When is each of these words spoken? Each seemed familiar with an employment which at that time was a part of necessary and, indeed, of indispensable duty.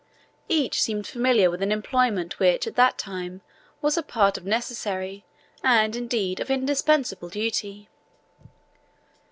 Each 0.49 0.81
seemed 0.81 1.05
familiar 1.05 1.51
with 1.51 1.61
an 1.61 1.71
employment 1.71 2.39
which 2.39 2.65
at 2.65 2.75
that 2.75 2.97
time 2.97 3.41
was 3.83 3.97
a 3.99 4.01
part 4.01 4.35
of 4.35 4.45
necessary 4.47 5.25
and, 5.63 5.95
indeed, 5.95 6.39
of 6.39 6.49
indispensable 6.49 7.29
duty. 7.29 7.87